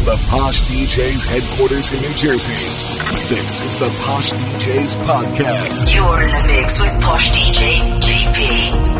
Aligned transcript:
From 0.00 0.16
the 0.16 0.26
Posh 0.30 0.60
DJs 0.62 1.26
headquarters 1.26 1.92
in 1.92 2.00
New 2.00 2.14
Jersey, 2.14 2.54
this 3.28 3.62
is 3.62 3.76
the 3.76 3.90
Posh 4.00 4.32
DJs 4.32 4.96
podcast. 5.04 5.94
You're 5.94 6.22
in 6.22 6.30
the 6.30 6.54
mix 6.54 6.80
with 6.80 6.98
Posh 7.02 7.30
DJ 7.32 8.00
JP. 8.00 8.99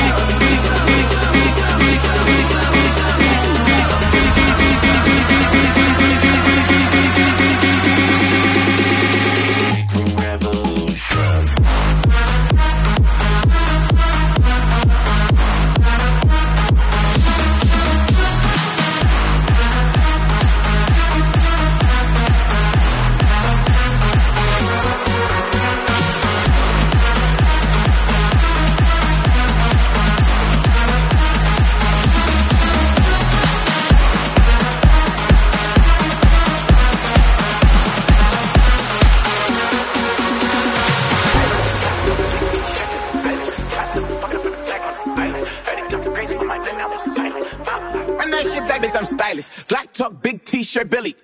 t-shirt 50.71 50.89
Billy. 50.89 51.20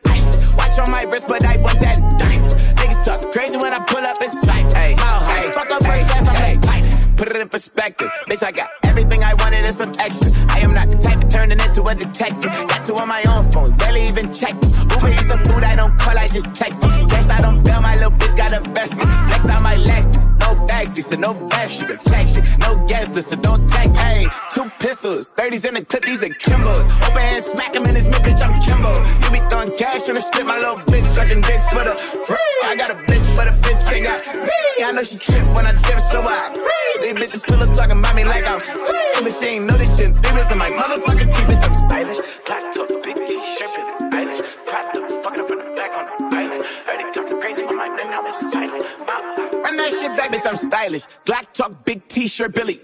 know 34.97 35.03
she 35.03 35.17
trip 35.17 35.45
when 35.55 35.65
I 35.65 35.73
drip, 35.73 35.99
so 36.09 36.21
I 36.23 36.49
These 37.01 37.13
bitches 37.13 37.41
still 37.41 37.61
up 37.61 37.75
talking 37.75 37.99
about 37.99 38.15
me 38.15 38.23
like 38.25 38.45
I'm 38.47 38.59
same, 38.59 39.23
but 39.23 39.33
she 39.39 39.45
ain't 39.45 39.65
know 39.65 39.77
this 39.77 39.89
shit. 39.95 40.09
Three 40.15 40.33
bitches, 40.33 40.51
I'm 40.51 40.59
like, 40.59 40.73
motherfucking 40.73 41.29
T, 41.35 41.39
bitch, 41.45 41.63
I'm 41.63 41.75
stylish. 41.75 42.17
Black 42.45 42.73
toes, 42.73 42.91
big 43.03 43.15
T-shirt, 43.27 43.77
in 43.77 43.85
the 43.85 44.17
eyelash. 44.17 44.41
The 44.93 45.21
fucking 45.23 45.41
up 45.41 45.47
from 45.47 45.59
the 45.59 45.65
back 45.75 45.91
on 45.93 46.05
the 46.05 46.35
island. 46.35 46.65
Heard 46.85 46.99
they 46.99 47.11
talking 47.11 47.39
crazy 47.39 47.63
on 47.63 47.77
my 47.77 47.87
name, 47.87 48.09
now 48.09 48.25
I'm 48.25 48.51
silent. 48.51 48.85
Run 49.53 49.77
that 49.77 49.91
shit 49.91 50.17
back, 50.17 50.31
bitch, 50.31 50.49
I'm 50.49 50.57
stylish. 50.57 51.03
Black 51.25 51.53
talk, 51.53 51.85
big 51.85 52.07
T-shirt, 52.07 52.55
Billy. 52.55 52.81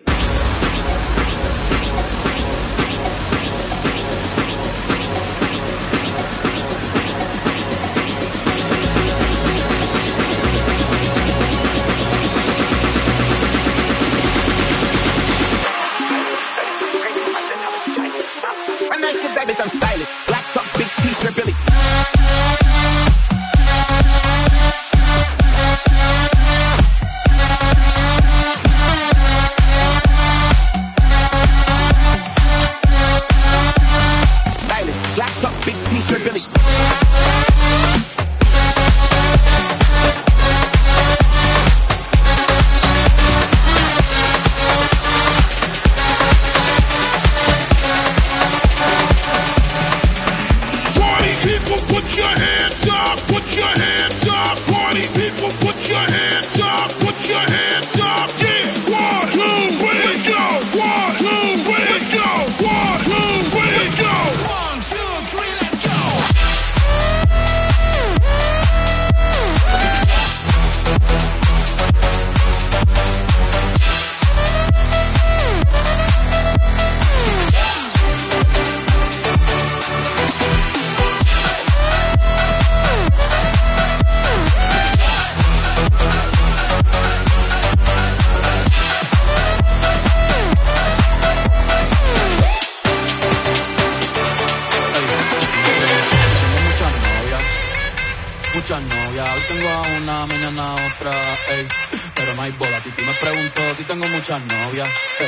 Hoy 98.63 99.42
tengo 99.50 99.68
a 99.68 99.81
una, 99.81 100.25
mañana 100.25 100.75
otra, 100.75 101.12
ey. 101.51 101.68
Pero 102.15 102.33
no 102.33 102.44
hay 102.44 102.51
bola. 102.51 102.80
Titi 102.80 103.01
me 103.01 103.12
preguntó 103.15 103.62
si 103.75 103.83
tengo 103.83 104.07
muchas 104.07 104.42
novias. 104.42 104.88
ey. 105.19 105.27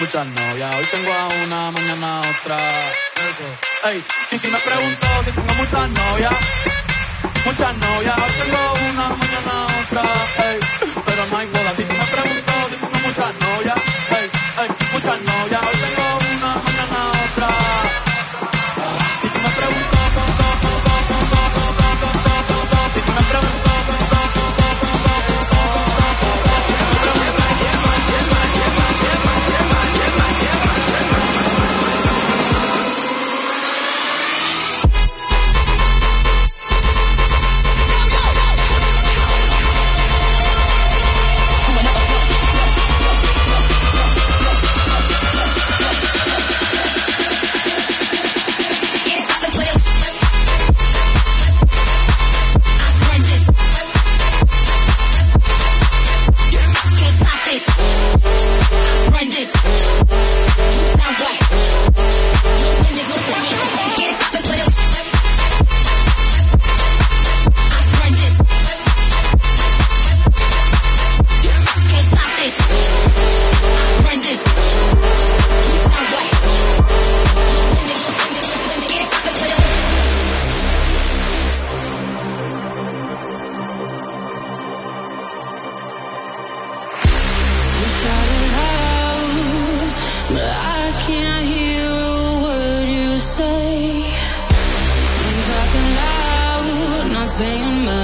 Muchas 0.00 0.26
novias. 0.26 0.74
Hoy 0.74 0.84
tengo 0.90 1.12
a 1.12 1.28
una, 1.44 1.70
mañana 1.70 2.16
a 2.16 2.20
otra. 2.20 2.56
Ey. 3.84 4.02
Titi 4.30 4.48
me 4.48 4.58
preguntó 4.58 5.06
si 5.26 5.32
tengo 5.32 5.54
muchas 5.54 5.90
novias. 5.90 6.32
Muchas 7.44 7.76
novias. 7.76 8.16
Hoy 8.16 8.32
tengo 8.42 8.72
una, 8.90 9.08
mañana 9.10 9.66
otra. 9.82 10.02
Ey. 10.48 10.60
Pero 11.04 11.26
no 11.26 11.36
hay 11.36 11.46
bola. 11.48 11.72
Titi 11.72 11.92
me 11.92 12.06
preguntó 12.06 12.52
si 12.70 12.76
tengo 12.76 13.08
muchas 13.08 13.40
novias. 13.40 13.83
Saying 97.34 97.84
much. 97.84 98.03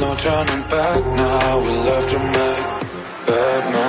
No 0.00 0.14
turning 0.16 0.62
back 0.68 1.04
now. 1.06 1.58
We 1.58 1.70
love 1.70 2.06
to 2.08 2.18
make 2.18 3.26
bad 3.26 3.62
memories. 3.72 3.85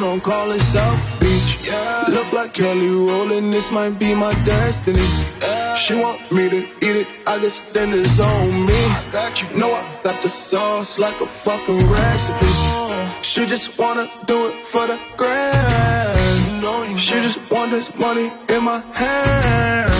Gon' 0.00 0.20
call 0.20 0.52
it 0.52 0.60
South 0.60 1.20
Beach. 1.20 1.58
Yeah. 1.66 2.04
Look 2.08 2.32
like 2.32 2.54
Kelly 2.54 2.88
Rowland, 2.88 3.52
this 3.52 3.70
might 3.72 3.98
be 3.98 4.14
my 4.14 4.32
destiny. 4.44 5.08
Yeah. 5.40 5.74
She 5.74 5.94
want 5.96 6.20
me 6.30 6.48
to 6.48 6.60
eat 6.86 6.96
it, 7.02 7.08
I 7.26 7.40
guess 7.40 7.60
then 7.72 7.92
it's 7.92 8.20
on 8.20 8.66
me. 8.66 8.74
I 8.74 9.08
got 9.10 9.42
you. 9.42 9.48
Know 9.58 9.72
I 9.72 10.00
got 10.04 10.22
the 10.22 10.28
sauce 10.28 11.00
like 11.00 11.20
a 11.20 11.26
fucking 11.26 11.90
recipe. 11.90 12.46
Uh. 12.46 13.22
She 13.22 13.44
just 13.46 13.76
wanna 13.76 14.08
do 14.26 14.46
it 14.48 14.64
for 14.64 14.86
the 14.86 14.98
grand. 15.16 16.62
know 16.62 16.84
you 16.84 16.96
she 16.96 17.14
just 17.14 17.40
want 17.50 17.72
this 17.72 17.92
money 17.96 18.32
in 18.48 18.62
my 18.64 18.78
hand. 18.94 19.90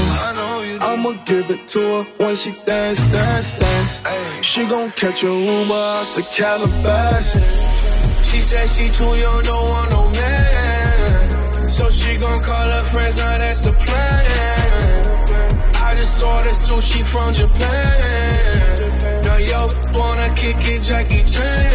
I'ma 0.80 1.12
give 1.26 1.50
it 1.50 1.66
to 1.68 1.80
her 1.80 2.02
when 2.18 2.36
she 2.36 2.52
dance, 2.64 3.02
dance, 3.04 3.52
dance. 3.52 4.02
Ay. 4.04 4.40
She 4.42 4.64
gon' 4.64 4.90
catch 4.92 5.24
a 5.24 5.26
Uber 5.26 5.74
out 5.74 6.06
the 6.14 6.22
Calabasas. 6.36 7.77
She 8.28 8.42
said 8.42 8.68
she 8.68 8.90
too 8.90 9.16
young, 9.16 9.42
don't 9.42 9.70
want 9.70 9.90
no 9.90 10.10
man. 10.10 11.68
So 11.68 11.88
she 11.88 12.18
gon' 12.18 12.40
call 12.40 12.70
her 12.70 12.84
friends, 12.92 13.16
now 13.16 13.38
that's 13.38 13.64
a 13.64 13.72
plan. 13.72 14.24
I 15.76 15.94
just 15.96 16.22
ordered 16.22 16.52
sushi 16.52 17.02
from 17.04 17.32
Japan. 17.32 19.22
Now 19.24 19.36
yo 19.38 19.68
wanna 19.94 20.28
kick 20.34 20.60
it, 20.60 20.82
Jackie 20.82 21.24
Chan. 21.24 21.70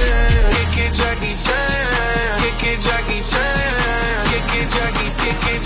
Kick 0.53 0.77
it, 0.85 0.93
Jackie 0.93 1.35
Chan. 1.43 2.41
Kick 2.43 2.63
it, 2.71 2.79
Jackie 2.85 3.23
Chan. 3.31 4.25
Kick 4.29 4.53
it, 4.61 4.69
Jackie, 4.75 5.11
kick 5.23 5.45
it, 5.53 5.62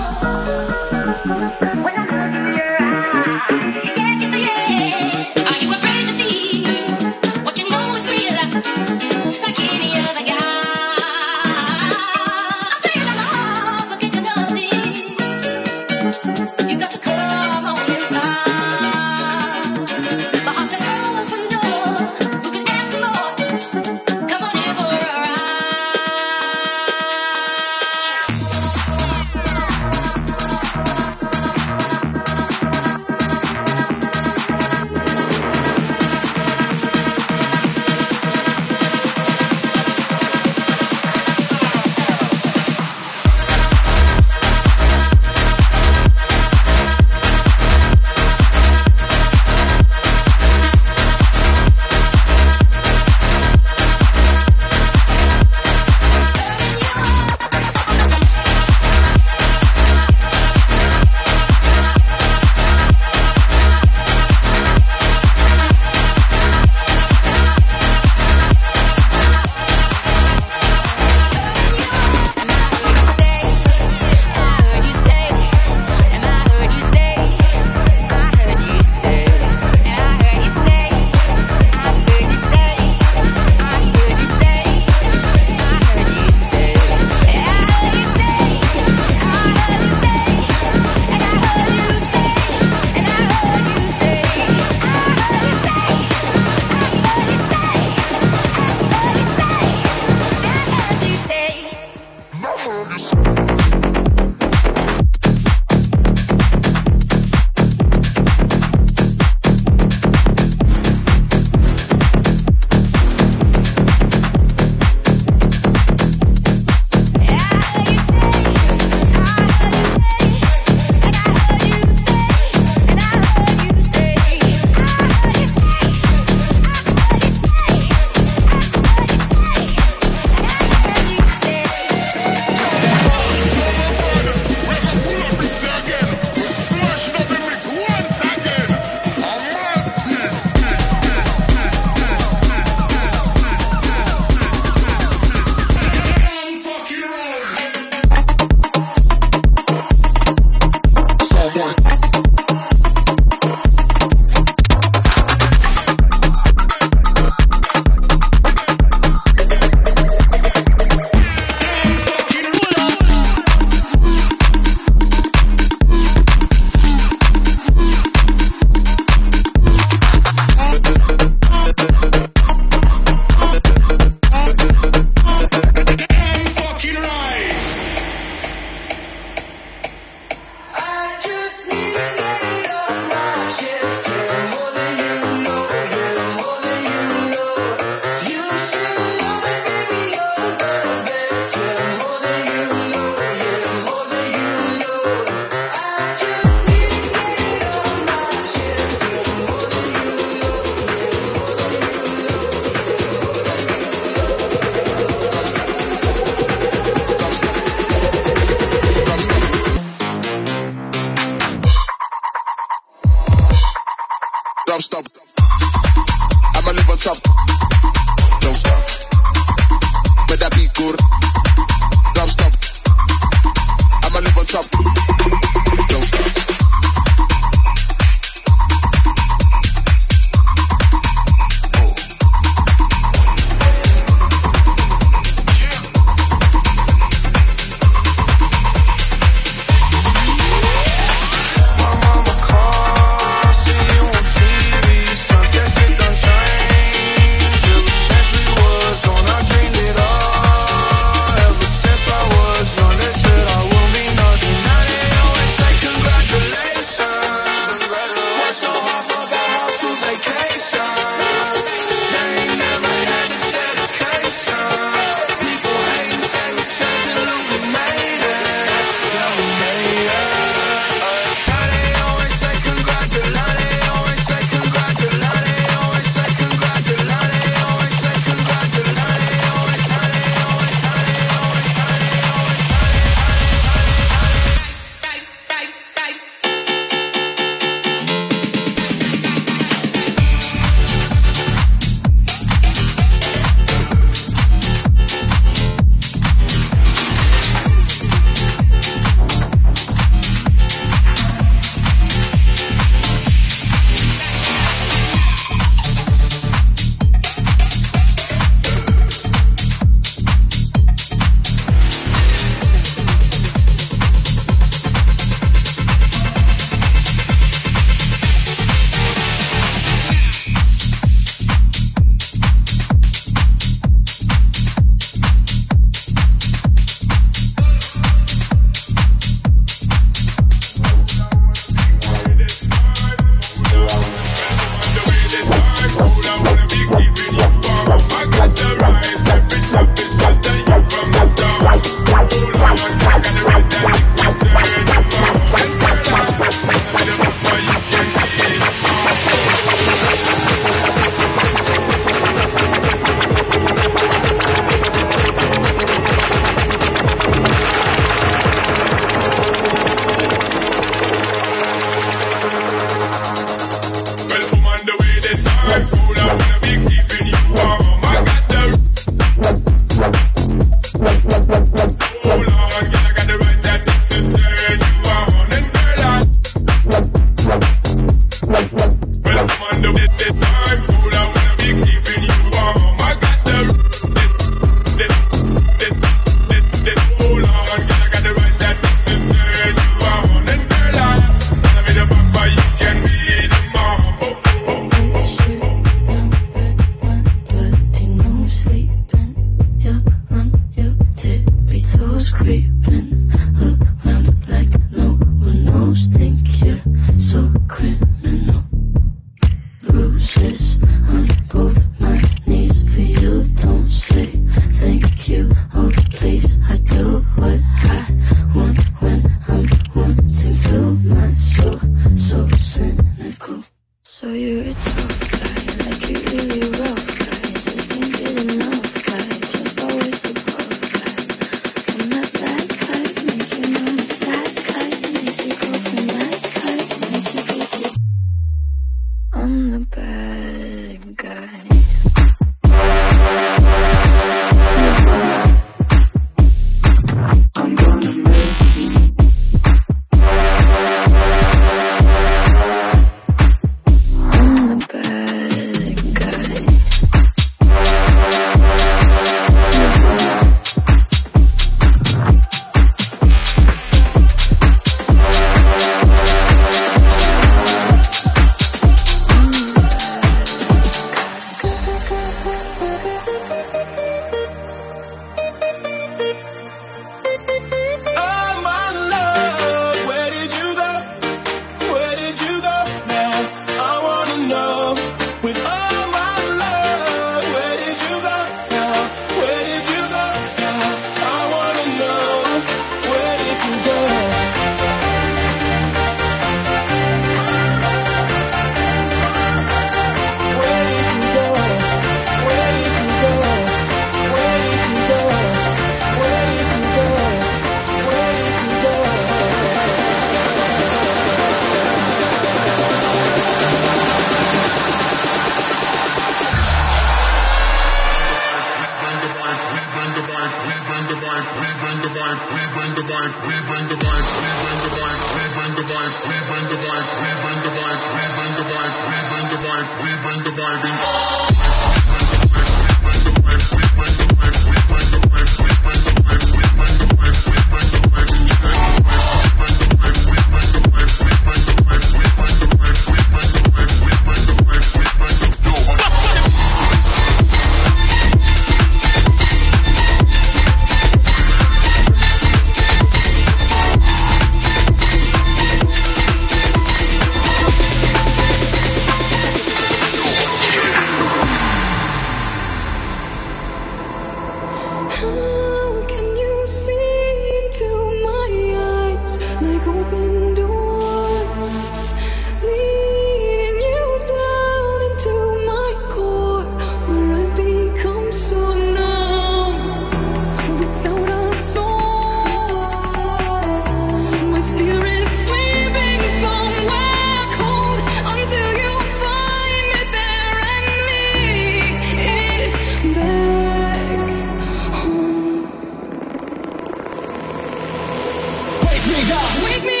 Get 599.03 600.00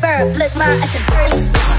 bird, 0.00 0.36
look 0.38 0.54
my, 0.56 0.66
I 0.66 0.86
said 0.86 1.06
dirty. 1.06 1.73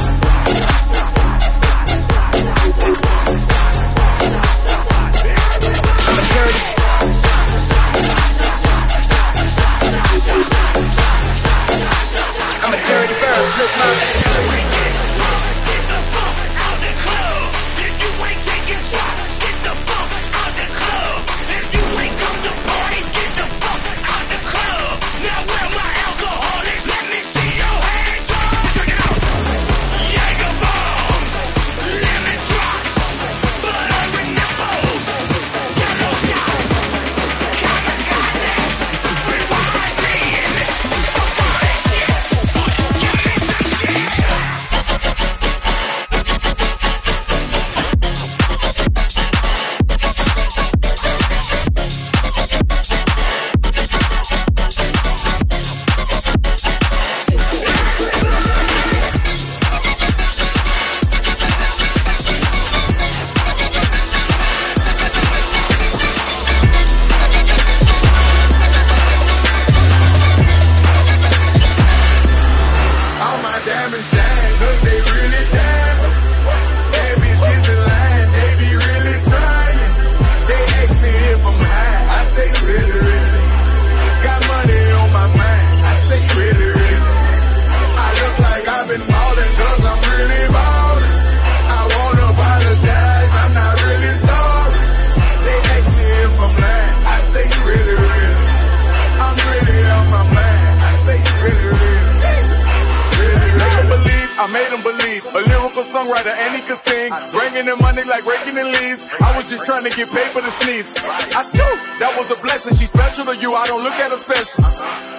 Songwriter 105.96 106.36
and 106.36 106.52
he 106.56 106.62
could 106.62 106.78
sing. 106.78 107.08
Bringing 107.32 107.72
in 107.72 107.78
money 107.80 108.04
like 108.04 108.26
raking 108.26 108.58
in 108.58 108.68
leaves. 108.68 109.08
I 109.24 109.32
was 109.38 109.46
just 109.46 109.64
trying 109.64 109.88
to 109.88 109.94
get 109.94 110.12
paper 110.12 110.42
to 110.42 110.52
sneeze. 110.60 110.92
I 111.32 111.48
too, 111.48 111.74
that 112.04 112.12
was 112.20 112.28
a 112.32 112.38
blessing. 112.44 112.76
She's 112.76 112.92
special 112.92 113.26
to 113.32 113.36
you. 113.38 113.56
I 113.56 113.64
don't 113.68 113.84
look 113.84 113.96
at 113.96 114.12
her 114.12 114.20
special. 114.20 114.60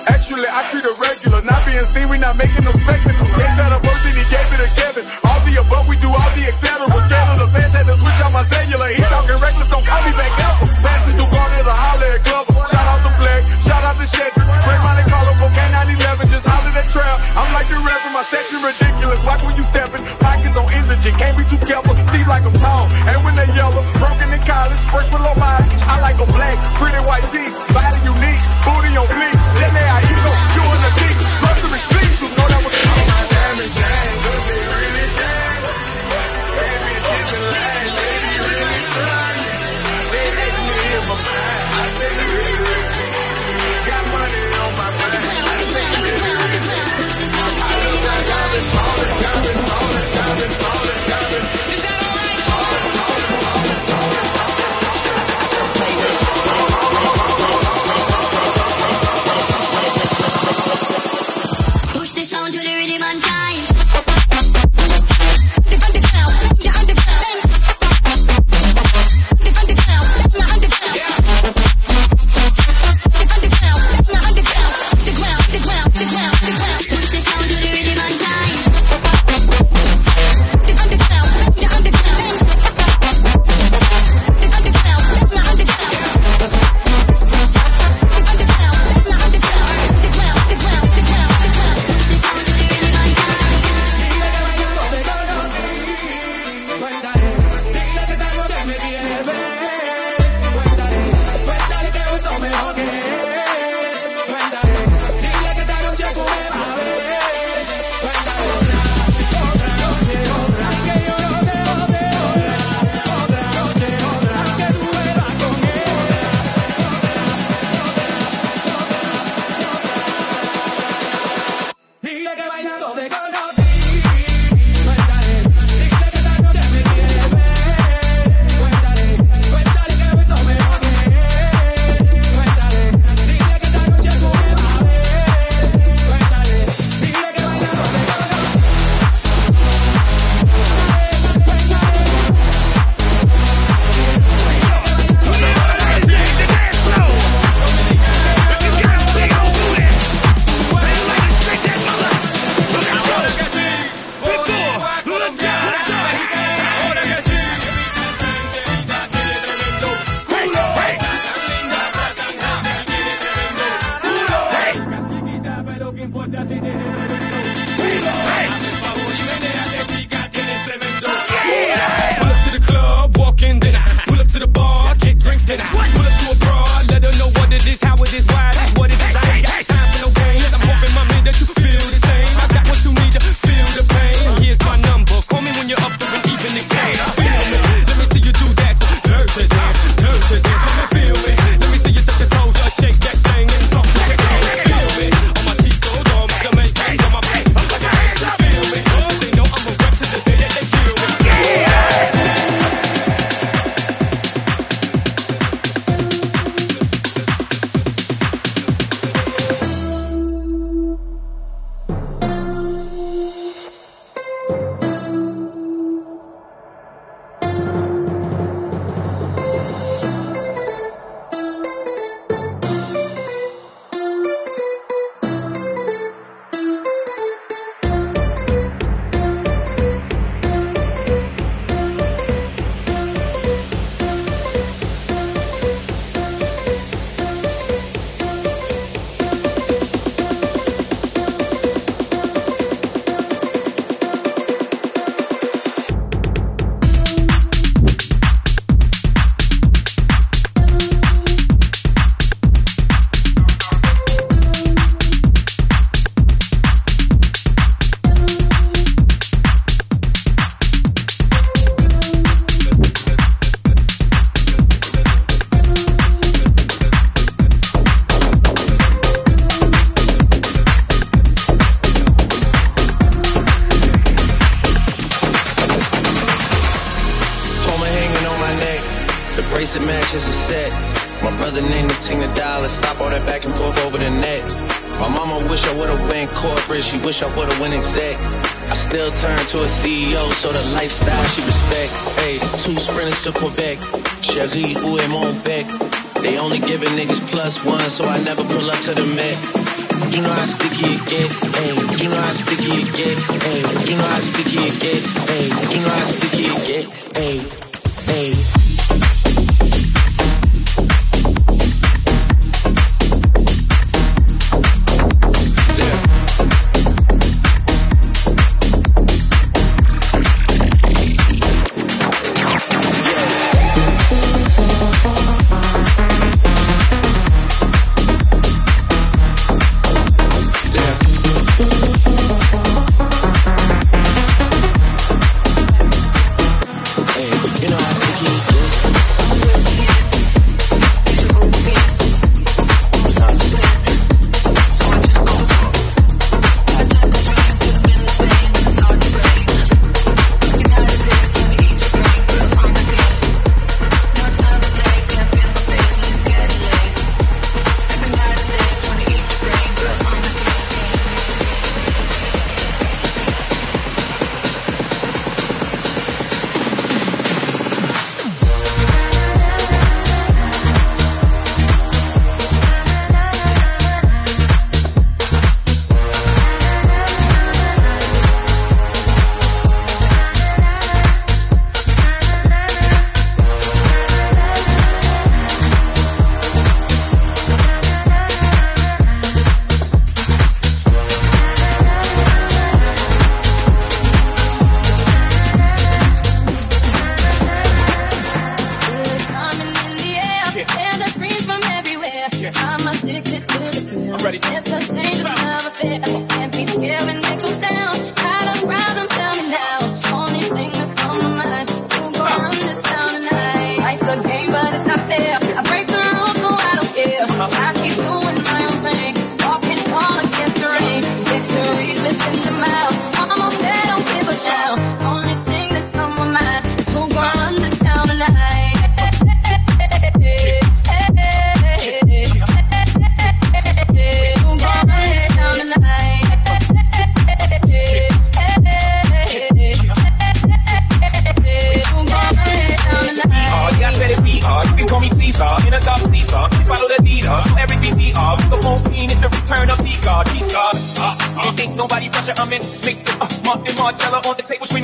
Actually, 0.06 0.44
I 0.52 0.68
treat 0.68 0.84
her 0.84 0.96
regular. 1.00 1.40
Not 1.42 1.64
being 1.64 1.86
seen, 1.88 2.12
we 2.12 2.18
not 2.18 2.36
making 2.36 2.64
no 2.68 2.72
spectacle. 2.76 3.26
They 3.40 3.48
said 3.56 3.72
a 3.72 3.78
and 3.80 4.16
he 4.20 4.24
gave 4.28 4.46
it 4.52 4.60
to 4.60 4.68
Kevin. 4.76 5.04
All 5.24 5.40
the 5.48 5.54
above, 5.64 5.88
we 5.88 5.96
do 6.04 6.12
all 6.12 6.30
the 6.36 6.44
etc. 6.44 6.84
Scandal, 7.08 7.36
the 7.40 7.48
fans 7.56 7.72
had 7.72 7.86
to 7.88 7.96
switch 7.96 8.20
out 8.20 8.32
my 8.36 8.44
cellular. 8.44 8.88
He 8.92 9.02
talking 9.08 9.40
reckless, 9.40 9.70
don't 9.72 9.86
call 9.86 10.02
me 10.04 10.12
back 10.12 10.32
ever. 10.44 10.66
Passing 10.84 11.16
through 11.16 11.35
to 11.66 11.74
holler 11.74 12.06
at 12.06 12.22
Glover. 12.22 12.54
Shout 12.70 12.86
out 12.86 13.00
to 13.02 13.10
Black, 13.18 13.42
shout 13.58 13.82
out 13.82 13.98
to 13.98 14.06
Shetty. 14.06 14.38
Great 14.38 14.80
Monte 14.86 15.02
Carlo 15.10 15.32
for 15.34 15.50
K911, 15.50 16.30
just 16.30 16.46
holler 16.46 16.70
that 16.78 16.86
trail. 16.94 17.16
I'm 17.34 17.50
like 17.50 17.66
the 17.66 17.78
reverend, 17.82 18.14
my 18.14 18.22
section 18.22 18.62
ridiculous. 18.62 19.18
Watch 19.26 19.42
when 19.42 19.58
you 19.58 19.66
stepping, 19.66 20.02
pockets 20.22 20.54
on 20.54 20.70
indigent, 20.70 21.18
can't 21.18 21.34
be 21.34 21.42
too 21.42 21.58
careful. 21.66 21.98
Steve 22.14 22.30
like 22.30 22.46
I'm 22.46 22.54
tall, 22.62 22.86
and 23.10 23.18
when 23.26 23.34
they 23.34 23.50
yellow, 23.58 23.82
broken 23.98 24.30
in 24.30 24.42
college, 24.46 24.78
first 24.94 25.10
below 25.10 25.34
mileage. 25.34 25.82
I 25.90 25.98
like 25.98 26.18
a 26.22 26.28
black, 26.30 26.54
pretty 26.78 27.02
white 27.02 27.26
teeth, 27.34 27.50
body 27.74 27.98
unique, 28.06 28.42
booty 28.62 28.94
on 28.94 29.08
fleek. 29.10 29.34
They 29.58 29.66
I 29.66 29.98
ego, 30.06 30.32
you 30.54 30.62
in 30.70 30.80
the 30.86 30.92
deep, 31.02 31.16
grocery 31.42 31.82
fleet, 31.90 32.12
so 32.14 32.26
know 32.30 32.46
that 32.46 32.62
was 32.62 32.74
all 32.78 33.04
my 33.10 33.22
damage, 33.26 33.74
dang, 33.74 34.14
they 34.22 34.62
really 34.70 35.06
dang. 35.18 35.60
Bitches 36.86 37.30
in 37.34 37.42
line, 37.50 37.90
they 37.98 38.38
really 38.38 38.82
trying. 38.94 39.35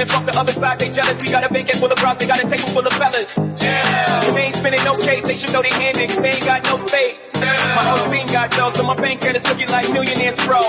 demons 0.03 0.13
from 0.13 0.27
the 0.27 0.39
other 0.39 0.53
side, 0.53 0.79
they 0.79 0.91
jealous. 0.91 1.23
We 1.23 1.31
got 1.31 1.45
a 1.49 1.53
bacon 1.53 1.79
full 1.79 1.91
of 1.91 1.97
bras, 1.97 2.17
they 2.19 2.27
got 2.27 2.43
a 2.43 2.49
table 2.49 2.69
full 2.69 2.87
of 2.87 2.93
fellas. 2.95 3.37
Yeah. 3.61 4.31
They 4.33 4.43
ain't 4.43 4.55
spinning 4.55 4.85
no 4.85 4.95
cake, 4.95 5.25
they 5.25 5.37
should 5.37 5.53
know 5.53 5.63
they 5.63 5.71
hand 5.71 5.97
cause 5.97 6.19
They 6.19 6.31
ain't 6.31 6.45
got 6.45 6.65
no 6.65 6.79
faith. 6.79 7.31
Yeah. 7.35 7.75
My 7.77 7.83
whole 7.83 8.11
team 8.11 8.27
got 8.29 8.51
dough, 8.53 8.69
so 8.69 8.83
my 8.83 8.95
bank 8.95 9.25
is 9.25 9.45
looking 9.47 9.69
like 9.69 9.91
millionaires, 9.93 10.37
bro. 10.47 10.61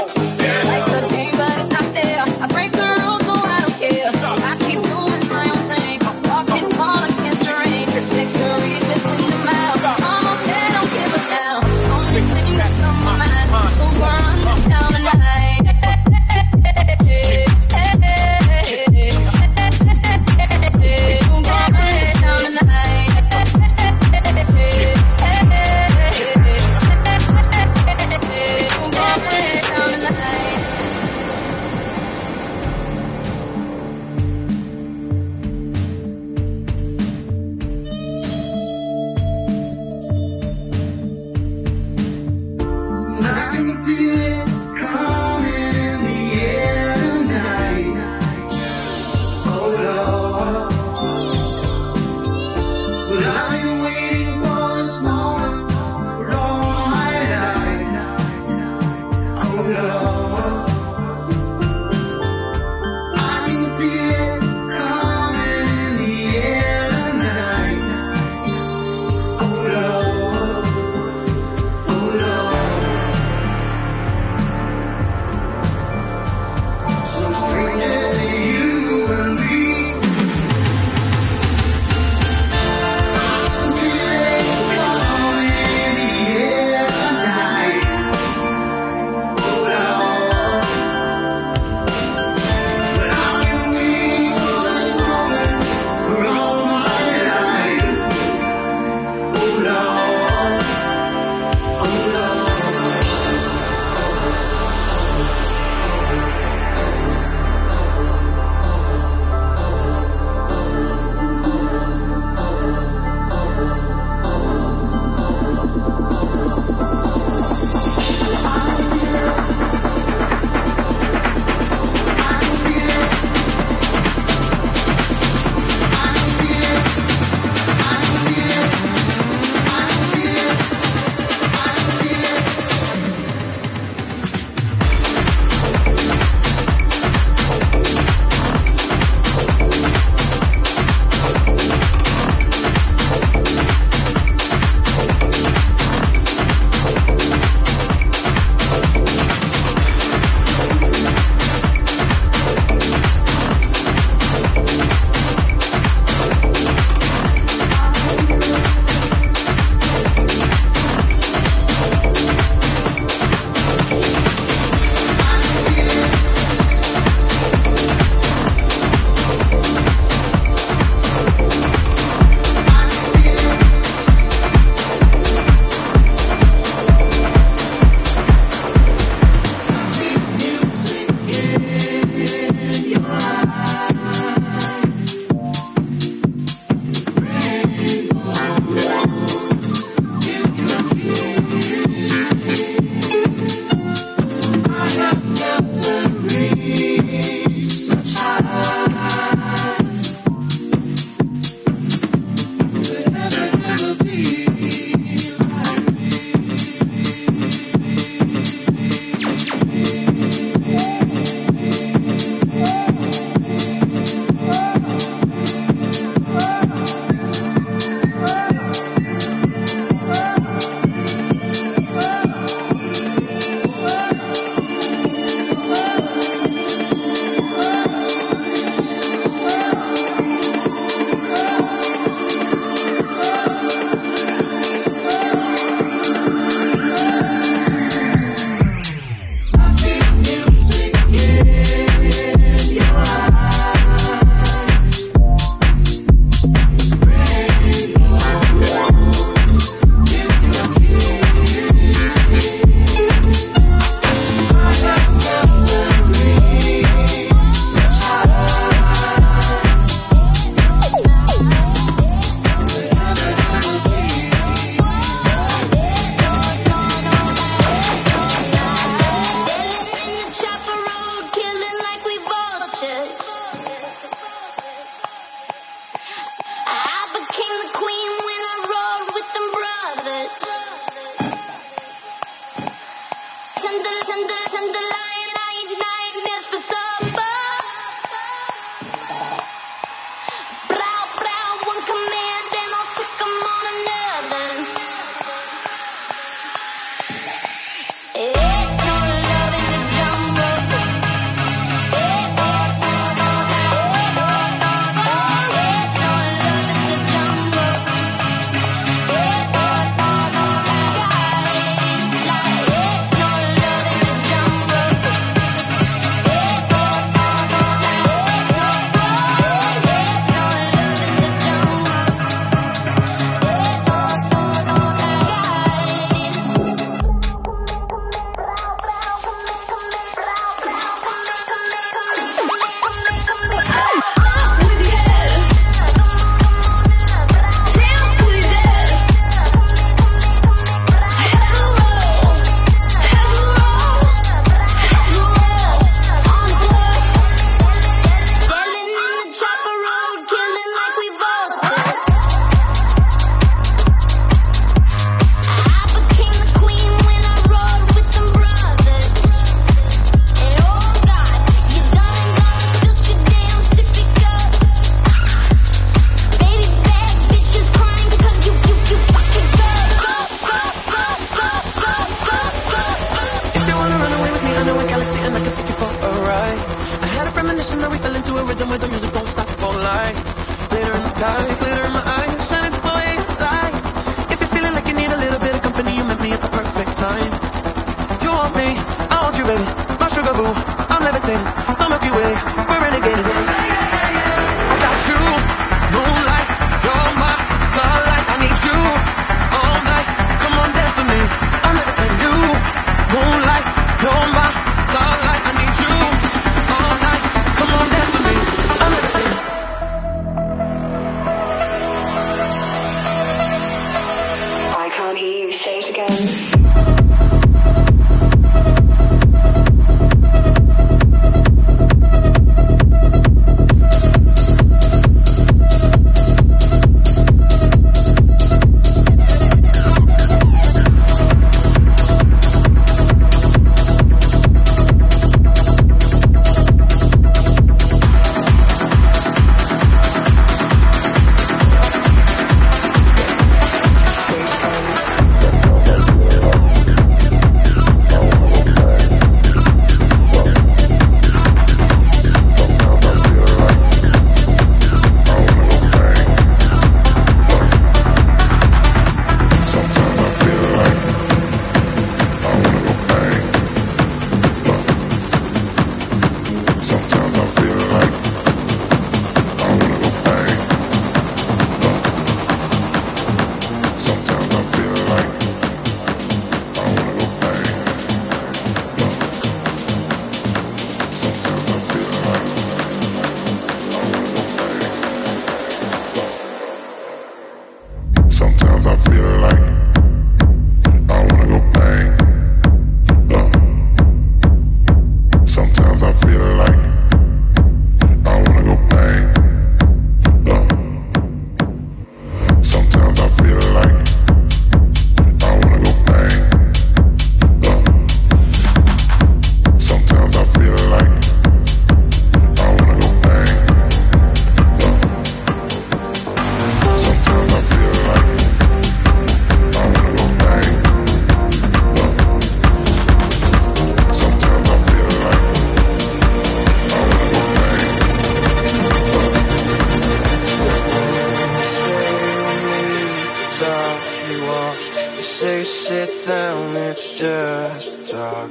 time 536.26 536.78
it's 536.78 537.19
just 537.19 538.11
talk. 538.11 538.49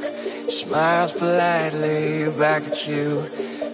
Smiles 0.49 1.13
politely 1.13 2.29
back 2.39 2.63
at 2.65 2.87
you. 2.87 3.25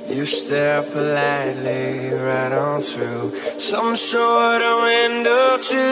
You 0.09 0.25
stare 0.25 0.83
politely 0.83 2.11
right 2.11 2.53
on 2.53 2.81
through 2.81 3.37
some 3.59 3.97
sort 3.97 4.63
of 4.63 4.83
window 4.85 5.59
to 5.59 5.83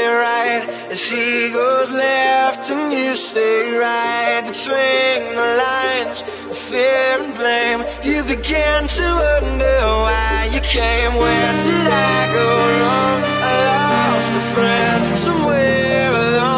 your 0.00 0.16
right. 0.26 0.64
And 0.90 0.98
she 0.98 1.50
goes 1.52 1.92
left 1.92 2.68
and 2.70 2.92
you 2.92 3.14
stay 3.14 3.76
right 3.76 4.42
between 4.44 5.34
the 5.38 5.48
lines 5.64 6.22
of 6.50 6.58
fear 6.58 7.22
and 7.22 7.34
blame. 7.36 7.80
You 8.02 8.24
begin 8.24 8.88
to 8.88 9.06
wonder 9.24 9.78
why 10.06 10.50
you 10.52 10.60
came. 10.60 11.14
Where 11.14 11.52
did 11.64 11.86
I 11.86 12.32
go 12.38 12.48
wrong? 12.80 13.20
I 13.50 13.54
lost 13.70 14.36
a 14.36 14.44
friend 14.54 15.16
somewhere 15.16 16.12
along 16.12 16.51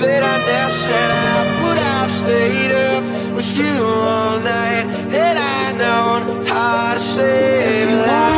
but 0.00 0.22
I 0.22 0.36
now 0.46 0.68
said 0.68 1.10
I 1.10 1.62
would 1.62 1.78
have 1.78 2.10
stayed 2.10 2.72
up 2.72 3.02
with 3.34 3.50
you 3.58 3.84
all 3.84 4.38
night. 4.38 4.86
And 5.24 5.38
I 5.38 5.72
known 5.72 6.46
how 6.46 6.94
to 6.94 7.00
say 7.00 7.84
that. 7.84 8.37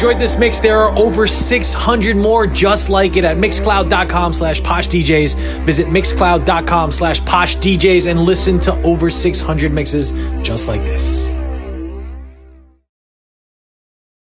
Enjoyed 0.00 0.18
this 0.18 0.38
mix, 0.38 0.60
there 0.60 0.78
are 0.78 0.96
over 0.98 1.26
600 1.26 2.16
more 2.16 2.46
just 2.46 2.88
like 2.88 3.16
it 3.16 3.24
at 3.24 3.36
mixcloud.com 3.36 4.32
slash 4.32 4.62
posh 4.62 4.88
DJs. 4.88 5.64
Visit 5.66 5.88
mixcloud.com 5.88 6.90
slash 6.90 7.22
posh 7.26 7.58
DJs 7.58 8.10
and 8.10 8.22
listen 8.22 8.58
to 8.60 8.72
over 8.82 9.10
600 9.10 9.70
mixes 9.70 10.12
just 10.42 10.68
like 10.68 10.82
this. 10.86 11.29